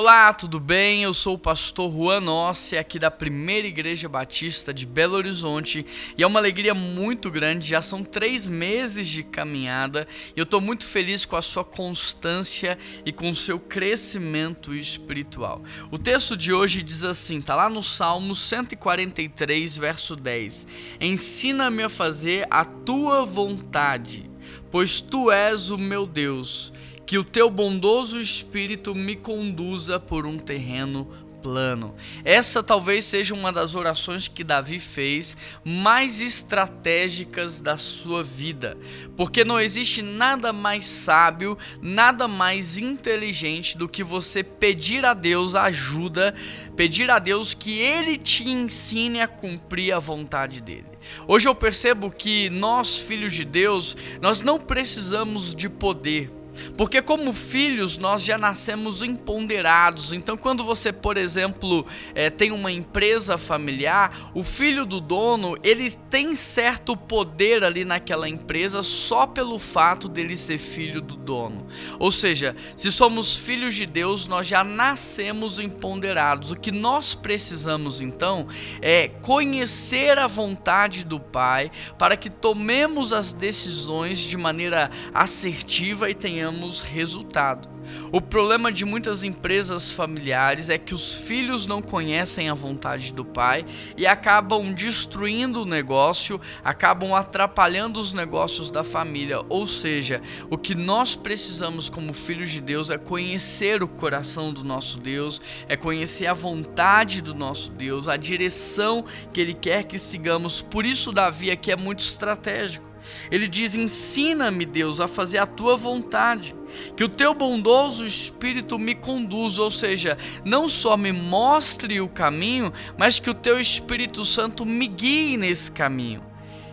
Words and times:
Olá, 0.00 0.32
tudo 0.32 0.60
bem? 0.60 1.02
Eu 1.02 1.12
sou 1.12 1.34
o 1.34 1.38
pastor 1.38 1.92
Juan 1.92 2.20
Nossi, 2.20 2.78
aqui 2.78 3.00
da 3.00 3.10
Primeira 3.10 3.66
Igreja 3.66 4.08
Batista 4.08 4.72
de 4.72 4.86
Belo 4.86 5.16
Horizonte, 5.16 5.84
e 6.16 6.22
é 6.22 6.24
uma 6.24 6.38
alegria 6.38 6.72
muito 6.72 7.28
grande. 7.28 7.66
Já 7.66 7.82
são 7.82 8.04
três 8.04 8.46
meses 8.46 9.08
de 9.08 9.24
caminhada 9.24 10.06
e 10.36 10.38
eu 10.38 10.44
estou 10.44 10.60
muito 10.60 10.86
feliz 10.86 11.24
com 11.24 11.34
a 11.34 11.42
sua 11.42 11.64
constância 11.64 12.78
e 13.04 13.10
com 13.10 13.28
o 13.28 13.34
seu 13.34 13.58
crescimento 13.58 14.72
espiritual. 14.72 15.64
O 15.90 15.98
texto 15.98 16.36
de 16.36 16.52
hoje 16.52 16.80
diz 16.80 17.02
assim: 17.02 17.42
tá 17.42 17.56
lá 17.56 17.68
no 17.68 17.82
Salmo 17.82 18.36
143, 18.36 19.78
verso 19.78 20.14
10: 20.14 20.64
Ensina-me 21.00 21.82
a 21.82 21.88
fazer 21.88 22.46
a 22.52 22.64
tua 22.64 23.26
vontade, 23.26 24.30
pois 24.70 25.00
tu 25.00 25.28
és 25.28 25.70
o 25.70 25.76
meu 25.76 26.06
Deus 26.06 26.72
que 27.08 27.16
o 27.16 27.24
teu 27.24 27.48
bondoso 27.48 28.20
espírito 28.20 28.94
me 28.94 29.16
conduza 29.16 29.98
por 29.98 30.26
um 30.26 30.36
terreno 30.36 31.08
plano. 31.42 31.94
Essa 32.22 32.62
talvez 32.62 33.06
seja 33.06 33.32
uma 33.32 33.50
das 33.50 33.74
orações 33.74 34.28
que 34.28 34.44
Davi 34.44 34.78
fez 34.78 35.34
mais 35.64 36.20
estratégicas 36.20 37.62
da 37.62 37.78
sua 37.78 38.22
vida, 38.22 38.76
porque 39.16 39.42
não 39.42 39.58
existe 39.58 40.02
nada 40.02 40.52
mais 40.52 40.84
sábio, 40.84 41.56
nada 41.80 42.28
mais 42.28 42.76
inteligente 42.76 43.78
do 43.78 43.88
que 43.88 44.04
você 44.04 44.42
pedir 44.42 45.06
a 45.06 45.14
Deus 45.14 45.54
ajuda, 45.54 46.34
pedir 46.76 47.10
a 47.10 47.18
Deus 47.18 47.54
que 47.54 47.78
ele 47.78 48.18
te 48.18 48.46
ensine 48.46 49.22
a 49.22 49.26
cumprir 49.26 49.94
a 49.94 49.98
vontade 49.98 50.60
dele. 50.60 50.84
Hoje 51.26 51.48
eu 51.48 51.54
percebo 51.54 52.10
que 52.10 52.50
nós, 52.50 52.98
filhos 52.98 53.32
de 53.32 53.46
Deus, 53.46 53.96
nós 54.20 54.42
não 54.42 54.58
precisamos 54.58 55.54
de 55.54 55.70
poder, 55.70 56.30
porque 56.76 57.00
como 57.00 57.32
filhos 57.32 57.96
nós 57.98 58.22
já 58.22 58.36
nascemos 58.36 59.02
empoderados. 59.02 60.12
Então 60.12 60.36
quando 60.36 60.64
você, 60.64 60.92
por 60.92 61.16
exemplo, 61.16 61.86
é, 62.14 62.30
tem 62.30 62.50
uma 62.50 62.70
empresa 62.72 63.38
familiar, 63.38 64.30
o 64.34 64.42
filho 64.42 64.84
do 64.84 65.00
dono 65.00 65.56
ele 65.62 65.90
tem 66.10 66.34
certo 66.34 66.96
poder 66.96 67.64
ali 67.64 67.84
naquela 67.84 68.28
empresa 68.28 68.82
só 68.82 69.26
pelo 69.26 69.58
fato 69.58 70.08
dele 70.08 70.36
ser 70.36 70.58
filho 70.58 71.00
do 71.00 71.16
dono. 71.16 71.66
Ou 71.98 72.10
seja, 72.10 72.54
se 72.76 72.90
somos 72.90 73.36
filhos 73.36 73.74
de 73.74 73.86
Deus, 73.86 74.26
nós 74.26 74.46
já 74.46 74.64
nascemos 74.64 75.58
empoderados. 75.58 76.50
O 76.50 76.56
que 76.56 76.72
nós 76.72 77.14
precisamos 77.14 78.00
então 78.00 78.46
é 78.80 79.08
conhecer 79.08 80.18
a 80.18 80.26
vontade 80.26 81.04
do 81.04 81.20
Pai 81.20 81.70
para 81.98 82.16
que 82.16 82.30
tomemos 82.30 83.12
as 83.12 83.32
decisões 83.32 84.18
de 84.18 84.36
maneira 84.36 84.90
assertiva 85.12 86.10
e 86.10 86.14
tenhamos 86.14 86.47
tenhamos 86.48 86.80
resultado. 86.80 87.68
O 88.12 88.20
problema 88.20 88.70
de 88.70 88.84
muitas 88.84 89.22
empresas 89.22 89.90
familiares 89.90 90.68
é 90.68 90.76
que 90.76 90.94
os 90.94 91.14
filhos 91.14 91.66
não 91.66 91.80
conhecem 91.80 92.48
a 92.48 92.54
vontade 92.54 93.12
do 93.14 93.24
pai 93.24 93.64
e 93.96 94.06
acabam 94.06 94.72
destruindo 94.72 95.62
o 95.62 95.66
negócio, 95.66 96.40
acabam 96.62 97.14
atrapalhando 97.14 98.00
os 98.00 98.12
negócios 98.12 98.70
da 98.70 98.84
família. 98.84 99.40
Ou 99.48 99.66
seja, 99.66 100.20
o 100.50 100.58
que 100.58 100.74
nós 100.74 101.14
precisamos 101.14 101.88
como 101.88 102.12
filhos 102.12 102.50
de 102.50 102.60
Deus 102.60 102.90
é 102.90 102.98
conhecer 102.98 103.82
o 103.82 103.88
coração 103.88 104.52
do 104.52 104.64
nosso 104.64 104.98
Deus, 104.98 105.40
é 105.68 105.76
conhecer 105.76 106.26
a 106.26 106.34
vontade 106.34 107.22
do 107.22 107.34
nosso 107.34 107.70
Deus, 107.70 108.08
a 108.08 108.16
direção 108.16 109.04
que 109.32 109.40
ele 109.40 109.54
quer 109.54 109.84
que 109.84 109.98
sigamos. 109.98 110.60
Por 110.60 110.84
isso 110.84 111.12
Davi 111.12 111.50
aqui 111.50 111.70
é 111.70 111.76
muito 111.76 112.00
estratégico. 112.00 112.87
Ele 113.30 113.48
diz: 113.48 113.74
Ensina-me, 113.74 114.64
Deus, 114.64 115.00
a 115.00 115.08
fazer 115.08 115.38
a 115.38 115.46
tua 115.46 115.76
vontade, 115.76 116.54
que 116.96 117.04
o 117.04 117.08
teu 117.08 117.34
bondoso 117.34 118.04
espírito 118.04 118.78
me 118.78 118.94
conduza, 118.94 119.62
ou 119.62 119.70
seja, 119.70 120.18
não 120.44 120.68
só 120.68 120.96
me 120.96 121.12
mostre 121.12 122.00
o 122.00 122.08
caminho, 122.08 122.72
mas 122.96 123.18
que 123.18 123.30
o 123.30 123.34
teu 123.34 123.60
Espírito 123.60 124.24
Santo 124.24 124.64
me 124.66 124.86
guie 124.86 125.36
nesse 125.36 125.70
caminho. 125.70 126.27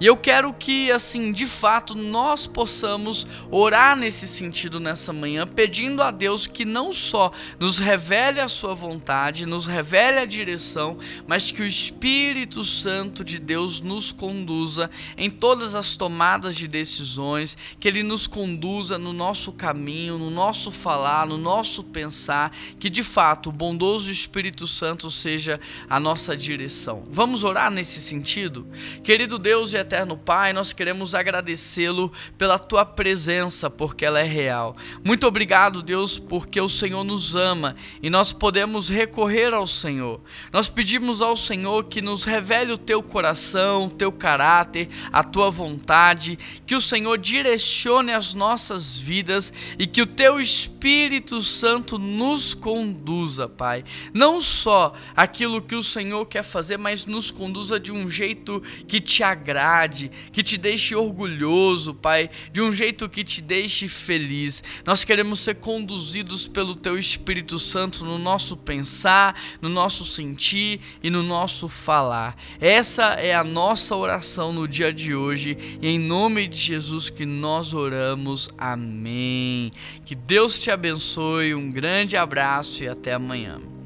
E 0.00 0.06
eu 0.06 0.16
quero 0.16 0.52
que, 0.54 0.90
assim, 0.90 1.30
de 1.30 1.46
fato, 1.46 1.94
nós 1.94 2.46
possamos 2.46 3.26
orar 3.50 3.94
nesse 3.94 4.26
sentido 4.26 4.80
nessa 4.80 5.12
manhã, 5.12 5.46
pedindo 5.46 6.02
a 6.02 6.10
Deus 6.10 6.46
que 6.46 6.64
não 6.64 6.90
só 6.90 7.30
nos 7.58 7.78
revele 7.78 8.40
a 8.40 8.48
Sua 8.48 8.72
vontade, 8.72 9.44
nos 9.44 9.66
revele 9.66 10.18
a 10.18 10.24
direção, 10.24 10.96
mas 11.26 11.52
que 11.52 11.60
o 11.60 11.66
Espírito 11.66 12.64
Santo 12.64 13.22
de 13.22 13.38
Deus 13.38 13.82
nos 13.82 14.10
conduza 14.10 14.90
em 15.18 15.28
todas 15.28 15.74
as 15.74 15.98
tomadas 15.98 16.56
de 16.56 16.66
decisões, 16.66 17.54
que 17.78 17.86
Ele 17.86 18.02
nos 18.02 18.26
conduza 18.26 18.96
no 18.96 19.12
nosso 19.12 19.52
caminho, 19.52 20.16
no 20.16 20.30
nosso 20.30 20.70
falar, 20.70 21.26
no 21.26 21.36
nosso 21.36 21.84
pensar, 21.84 22.56
que 22.78 22.88
de 22.88 23.04
fato 23.04 23.50
o 23.50 23.52
bondoso 23.52 24.10
Espírito 24.10 24.66
Santo 24.66 25.10
seja 25.10 25.60
a 25.90 26.00
nossa 26.00 26.34
direção. 26.34 27.04
Vamos 27.10 27.44
orar 27.44 27.70
nesse 27.70 28.00
sentido? 28.00 28.66
Querido 29.02 29.38
Deus 29.38 29.74
e 29.74 29.89
eterno 29.90 30.16
Pai, 30.16 30.52
nós 30.52 30.72
queremos 30.72 31.16
agradecê-lo 31.16 32.12
pela 32.38 32.60
tua 32.60 32.84
presença, 32.84 33.68
porque 33.68 34.04
ela 34.04 34.20
é 34.20 34.24
real. 34.24 34.76
Muito 35.02 35.26
obrigado, 35.26 35.82
Deus, 35.82 36.16
porque 36.16 36.60
o 36.60 36.68
Senhor 36.68 37.02
nos 37.02 37.34
ama 37.34 37.74
e 38.00 38.08
nós 38.08 38.30
podemos 38.30 38.88
recorrer 38.88 39.52
ao 39.52 39.66
Senhor. 39.66 40.20
Nós 40.52 40.68
pedimos 40.68 41.20
ao 41.20 41.36
Senhor 41.36 41.84
que 41.84 42.00
nos 42.00 42.22
revele 42.22 42.70
o 42.72 42.78
teu 42.78 43.02
coração, 43.02 43.86
o 43.86 43.90
teu 43.90 44.12
caráter, 44.12 44.88
a 45.12 45.24
tua 45.24 45.50
vontade, 45.50 46.38
que 46.64 46.76
o 46.76 46.80
Senhor 46.80 47.18
direcione 47.18 48.12
as 48.12 48.32
nossas 48.32 48.96
vidas 48.96 49.52
e 49.76 49.88
que 49.88 50.02
o 50.02 50.06
teu 50.06 50.40
Espírito 50.40 51.42
Santo 51.42 51.98
nos 51.98 52.54
conduza, 52.54 53.48
Pai. 53.48 53.82
Não 54.14 54.40
só 54.40 54.94
aquilo 55.16 55.60
que 55.60 55.74
o 55.74 55.82
Senhor 55.82 56.26
quer 56.26 56.44
fazer, 56.44 56.76
mas 56.76 57.06
nos 57.06 57.32
conduza 57.32 57.80
de 57.80 57.90
um 57.90 58.08
jeito 58.08 58.62
que 58.86 59.00
te 59.00 59.24
que 60.32 60.42
te 60.42 60.56
deixe 60.56 60.94
orgulhoso, 60.94 61.94
Pai, 61.94 62.30
de 62.52 62.60
um 62.60 62.72
jeito 62.72 63.08
que 63.08 63.24
te 63.24 63.40
deixe 63.40 63.88
feliz. 63.88 64.62
Nós 64.84 65.04
queremos 65.04 65.40
ser 65.40 65.56
conduzidos 65.56 66.46
pelo 66.46 66.74
Teu 66.74 66.98
Espírito 66.98 67.58
Santo 67.58 68.04
no 68.04 68.18
nosso 68.18 68.56
pensar, 68.56 69.40
no 69.60 69.68
nosso 69.68 70.04
sentir 70.04 70.80
e 71.02 71.10
no 71.10 71.22
nosso 71.22 71.68
falar. 71.68 72.36
Essa 72.60 73.14
é 73.14 73.34
a 73.34 73.44
nossa 73.44 73.96
oração 73.96 74.52
no 74.52 74.66
dia 74.66 74.92
de 74.92 75.14
hoje 75.14 75.56
e 75.80 75.88
em 75.88 75.98
nome 75.98 76.46
de 76.46 76.58
Jesus 76.58 77.10
que 77.10 77.24
nós 77.24 77.72
oramos. 77.72 78.48
Amém. 78.58 79.72
Que 80.04 80.14
Deus 80.14 80.58
te 80.58 80.70
abençoe, 80.70 81.54
um 81.54 81.70
grande 81.70 82.16
abraço 82.16 82.84
e 82.84 82.88
até 82.88 83.12
amanhã. 83.12 83.79